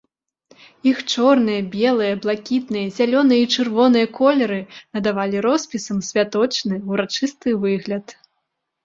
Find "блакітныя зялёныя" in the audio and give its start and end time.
2.23-3.39